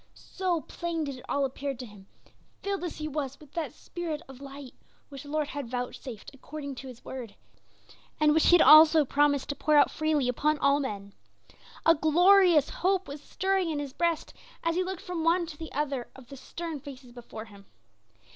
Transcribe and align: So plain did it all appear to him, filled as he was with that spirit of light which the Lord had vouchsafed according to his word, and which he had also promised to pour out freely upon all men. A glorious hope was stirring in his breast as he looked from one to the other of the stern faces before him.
So 0.15 0.61
plain 0.61 1.03
did 1.03 1.17
it 1.19 1.25
all 1.29 1.45
appear 1.45 1.75
to 1.75 1.85
him, 1.85 2.07
filled 2.63 2.83
as 2.83 2.97
he 2.97 3.07
was 3.07 3.39
with 3.39 3.51
that 3.53 3.71
spirit 3.75 4.23
of 4.27 4.41
light 4.41 4.73
which 5.09 5.21
the 5.21 5.29
Lord 5.29 5.49
had 5.49 5.69
vouchsafed 5.69 6.33
according 6.33 6.73
to 6.77 6.87
his 6.87 7.05
word, 7.05 7.35
and 8.19 8.33
which 8.33 8.47
he 8.47 8.55
had 8.55 8.63
also 8.63 9.05
promised 9.05 9.49
to 9.49 9.55
pour 9.55 9.75
out 9.77 9.91
freely 9.91 10.27
upon 10.27 10.57
all 10.57 10.79
men. 10.79 11.13
A 11.85 11.93
glorious 11.93 12.71
hope 12.71 13.07
was 13.07 13.21
stirring 13.21 13.69
in 13.69 13.77
his 13.77 13.93
breast 13.93 14.33
as 14.63 14.73
he 14.73 14.83
looked 14.83 15.03
from 15.03 15.23
one 15.23 15.45
to 15.45 15.55
the 15.55 15.71
other 15.71 16.09
of 16.15 16.29
the 16.29 16.35
stern 16.35 16.79
faces 16.79 17.11
before 17.11 17.45
him. 17.45 17.67